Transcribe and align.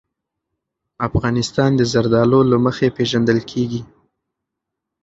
افغانستان 1.07 1.71
د 1.75 1.81
زردالو 1.93 2.39
له 2.51 2.57
مخې 2.65 2.87
پېژندل 2.97 3.39
کېږي. 3.51 3.81